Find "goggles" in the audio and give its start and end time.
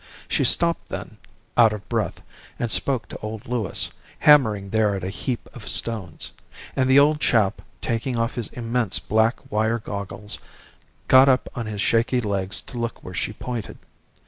9.77-10.39